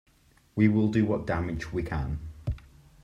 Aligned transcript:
We 0.55 0.67
will 0.67 0.87
do 0.87 1.05
what 1.05 1.27
damage 1.27 1.71
we 1.71 1.83
can. 1.83 2.17